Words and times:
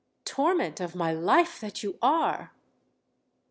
torment 0.25 0.79
of 0.79 0.95
my 0.95 1.13
life 1.13 1.59
that 1.59 1.83
you 1.83 1.95
are! 2.01 2.51